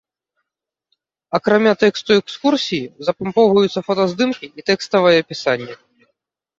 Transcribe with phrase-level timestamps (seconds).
[1.39, 5.73] Акрамя тэксту экскурсіі запампоўваюцца фотаздымкі і тэкставае апісанне.